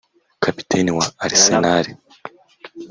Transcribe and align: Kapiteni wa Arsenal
Kapiteni 0.43 0.91
wa 0.97 1.05
Arsenal 1.25 1.85